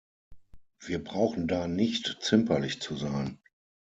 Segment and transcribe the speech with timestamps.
[0.83, 3.37] Wir brauchen da nicht zimperlich zu sein.